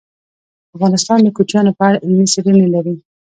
افغانستان 0.75 1.19
د 1.23 1.27
کوچیانو 1.37 1.75
په 1.77 1.83
اړه 1.87 1.97
علمي 2.03 2.25
څېړنې 2.33 2.67
لري. 2.75 2.95